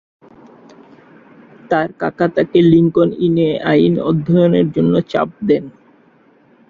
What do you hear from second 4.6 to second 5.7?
জন্য চাপ দেন।